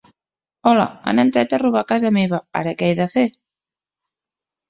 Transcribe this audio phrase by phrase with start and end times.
[0.69, 3.27] Hola, han entrat a robar a casa meva, ara que he de fer?